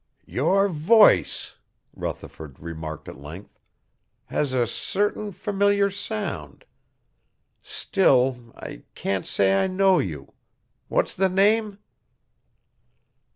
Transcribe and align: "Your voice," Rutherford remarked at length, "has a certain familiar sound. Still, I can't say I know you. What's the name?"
"Your 0.25 0.67
voice," 0.67 1.57
Rutherford 1.93 2.59
remarked 2.59 3.07
at 3.07 3.19
length, 3.21 3.59
"has 4.25 4.51
a 4.51 4.65
certain 4.65 5.31
familiar 5.31 5.91
sound. 5.91 6.65
Still, 7.61 8.51
I 8.55 8.81
can't 8.95 9.27
say 9.27 9.63
I 9.63 9.67
know 9.67 9.99
you. 9.99 10.33
What's 10.87 11.13
the 11.13 11.29
name?" 11.29 11.77